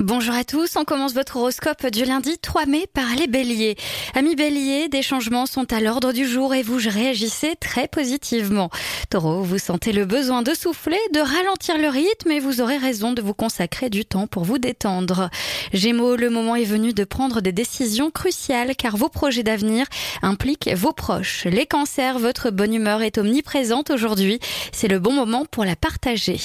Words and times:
Bonjour 0.00 0.34
à 0.34 0.42
tous, 0.42 0.76
on 0.76 0.84
commence 0.84 1.12
votre 1.12 1.36
horoscope 1.36 1.86
du 1.88 2.06
lundi 2.06 2.38
3 2.38 2.64
mai 2.64 2.86
par 2.94 3.14
les 3.14 3.26
béliers. 3.26 3.76
Amis 4.14 4.34
béliers, 4.34 4.88
des 4.88 5.02
changements 5.02 5.44
sont 5.44 5.70
à 5.70 5.80
l'ordre 5.80 6.14
du 6.14 6.26
jour 6.26 6.54
et 6.54 6.62
vous 6.62 6.78
réagissez 6.82 7.56
très 7.60 7.88
positivement. 7.88 8.70
Taureau, 9.10 9.42
vous 9.42 9.58
sentez 9.58 9.92
le 9.92 10.06
besoin 10.06 10.40
de 10.40 10.54
souffler, 10.54 10.98
de 11.12 11.20
ralentir 11.20 11.76
le 11.76 11.88
rythme 11.88 12.30
et 12.30 12.40
vous 12.40 12.62
aurez 12.62 12.78
raison 12.78 13.12
de 13.12 13.20
vous 13.20 13.34
consacrer 13.34 13.90
du 13.90 14.06
temps 14.06 14.26
pour 14.26 14.44
vous 14.44 14.56
détendre. 14.56 15.28
Gémeaux, 15.74 16.16
le 16.16 16.30
moment 16.30 16.56
est 16.56 16.64
venu 16.64 16.94
de 16.94 17.04
prendre 17.04 17.42
des 17.42 17.52
décisions 17.52 18.10
cruciales 18.10 18.74
car 18.74 18.96
vos 18.96 19.10
projets 19.10 19.42
d'avenir 19.42 19.84
impliquent 20.22 20.70
vos 20.74 20.94
proches. 20.94 21.44
Les 21.44 21.66
cancers, 21.66 22.18
votre 22.18 22.50
bonne 22.50 22.72
humeur 22.72 23.02
est 23.02 23.18
omniprésente 23.18 23.90
aujourd'hui, 23.90 24.40
c'est 24.72 24.88
le 24.88 24.98
bon 24.98 25.12
moment 25.12 25.44
pour 25.44 25.66
la 25.66 25.76
partager. 25.76 26.40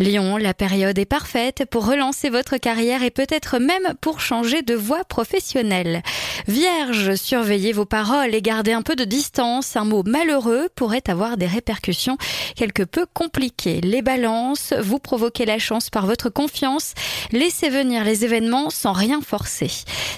Lion, 0.00 0.36
la 0.36 0.52
période 0.52 0.98
est 0.98 1.06
parfaite 1.06 1.64
pour 1.70 1.86
relancer 1.86 2.28
votre 2.28 2.56
carrière 2.56 2.87
et 2.88 3.10
peut-être 3.10 3.58
même 3.58 3.94
pour 4.00 4.20
changer 4.20 4.62
de 4.62 4.74
voie 4.74 5.04
professionnelle. 5.04 6.02
Vierge, 6.46 7.14
surveillez 7.14 7.72
vos 7.72 7.84
paroles 7.84 8.34
et 8.34 8.42
gardez 8.42 8.72
un 8.72 8.82
peu 8.82 8.96
de 8.96 9.04
distance. 9.04 9.76
Un 9.76 9.84
mot 9.84 10.02
malheureux 10.04 10.68
pourrait 10.74 11.02
avoir 11.08 11.36
des 11.36 11.46
répercussions 11.46 12.16
quelque 12.56 12.82
peu 12.82 13.06
compliquées. 13.12 13.80
Les 13.82 14.02
balances, 14.02 14.72
vous 14.80 14.98
provoquez 14.98 15.44
la 15.44 15.58
chance 15.58 15.90
par 15.90 16.06
votre 16.06 16.30
confiance. 16.30 16.94
Laissez 17.30 17.68
venir 17.68 18.04
les 18.04 18.24
événements 18.24 18.70
sans 18.70 18.92
rien 18.92 19.20
forcer. 19.20 19.70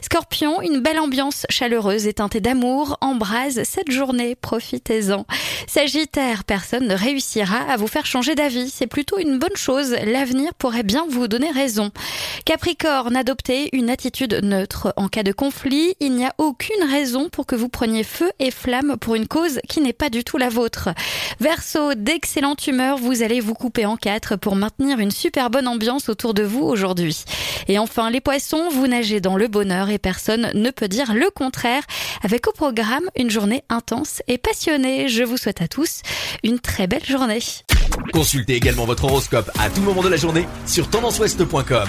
Scorpion, 0.02 0.62
une 0.62 0.80
belle 0.80 1.00
ambiance 1.00 1.46
chaleureuse 1.50 2.06
et 2.06 2.14
teintée 2.14 2.40
d'amour 2.40 2.96
embrase 3.00 3.62
cette 3.64 3.90
journée. 3.90 4.36
Profitez-en. 4.36 5.26
Sagittaire, 5.66 6.44
personne 6.44 6.86
ne 6.86 6.94
réussira 6.94 7.58
à 7.68 7.76
vous 7.76 7.88
faire 7.88 8.06
changer 8.06 8.34
d'avis. 8.34 8.70
C'est 8.70 8.86
plutôt 8.86 9.18
une 9.18 9.38
bonne 9.38 9.56
chose. 9.56 9.96
L'avenir 10.04 10.54
pourrait 10.54 10.82
bien 10.82 11.06
vous 11.08 11.28
donner 11.28 11.50
raison. 11.50 11.90
Capricorne, 12.60 13.16
adoptez 13.16 13.70
une 13.74 13.88
attitude 13.88 14.38
neutre. 14.42 14.92
En 14.96 15.08
cas 15.08 15.22
de 15.22 15.32
conflit, 15.32 15.94
il 15.98 16.12
n'y 16.12 16.26
a 16.26 16.34
aucune 16.36 16.84
raison 16.90 17.30
pour 17.30 17.46
que 17.46 17.56
vous 17.56 17.70
preniez 17.70 18.04
feu 18.04 18.30
et 18.38 18.50
flamme 18.50 18.98
pour 19.00 19.14
une 19.14 19.26
cause 19.26 19.60
qui 19.66 19.80
n'est 19.80 19.94
pas 19.94 20.10
du 20.10 20.24
tout 20.24 20.36
la 20.36 20.50
vôtre. 20.50 20.90
Verseau, 21.40 21.94
d'excellente 21.94 22.66
humeur, 22.66 22.98
vous 22.98 23.22
allez 23.22 23.40
vous 23.40 23.54
couper 23.54 23.86
en 23.86 23.96
quatre 23.96 24.36
pour 24.36 24.56
maintenir 24.56 24.98
une 24.98 25.10
super 25.10 25.48
bonne 25.48 25.66
ambiance 25.66 26.10
autour 26.10 26.34
de 26.34 26.42
vous 26.42 26.60
aujourd'hui. 26.60 27.24
Et 27.66 27.78
enfin, 27.78 28.10
les 28.10 28.20
poissons, 28.20 28.68
vous 28.68 28.86
nagez 28.86 29.22
dans 29.22 29.38
le 29.38 29.48
bonheur 29.48 29.88
et 29.88 29.98
personne 29.98 30.50
ne 30.52 30.70
peut 30.70 30.88
dire 30.88 31.14
le 31.14 31.30
contraire. 31.30 31.84
Avec 32.22 32.46
au 32.46 32.52
programme 32.52 33.08
une 33.16 33.30
journée 33.30 33.64
intense 33.70 34.20
et 34.28 34.36
passionnée. 34.36 35.08
Je 35.08 35.22
vous 35.22 35.38
souhaite 35.38 35.62
à 35.62 35.68
tous 35.68 36.02
une 36.44 36.60
très 36.60 36.86
belle 36.86 37.06
journée. 37.06 37.40
Consultez 38.12 38.56
également 38.56 38.84
votre 38.84 39.04
horoscope 39.04 39.50
à 39.58 39.70
tout 39.70 39.80
moment 39.80 40.02
de 40.02 40.10
la 40.10 40.18
journée 40.18 40.46
sur 40.66 40.90
tendanceouest.com. 40.90 41.88